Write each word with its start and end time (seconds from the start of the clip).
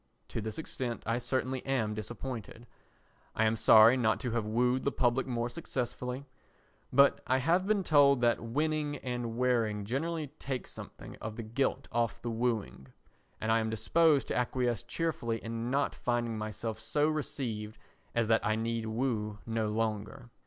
To 0.29 0.41
this 0.41 0.57
extent 0.57 1.03
I 1.05 1.19
certainly 1.19 1.63
am 1.63 1.93
disappointed. 1.93 2.65
I 3.35 3.45
am 3.45 3.55
sorry 3.55 3.95
not 3.97 4.19
to 4.21 4.31
have 4.31 4.47
wooed 4.47 4.83
the 4.83 4.91
public 4.91 5.27
more 5.27 5.47
successfully. 5.47 6.25
But 6.91 7.21
I 7.27 7.37
have 7.37 7.67
been 7.67 7.83
told 7.83 8.19
that 8.21 8.41
winning 8.41 8.97
and 8.97 9.37
wearing 9.37 9.85
generally 9.85 10.29
take 10.39 10.65
something 10.65 11.17
of 11.17 11.35
the 11.35 11.43
gilt 11.43 11.87
off 11.91 12.19
the 12.19 12.31
wooing, 12.31 12.87
and 13.39 13.51
I 13.51 13.59
am 13.59 13.69
disposed 13.69 14.27
to 14.29 14.35
acquiesce 14.35 14.81
cheerfully 14.81 15.37
in 15.37 15.69
not 15.69 15.93
finding 15.93 16.35
myself 16.35 16.79
so 16.79 17.07
received 17.07 17.77
as 18.15 18.27
that 18.27 18.43
I 18.43 18.55
need 18.55 18.87
woo 18.87 19.37
no 19.45 19.67
longer. 19.69 20.31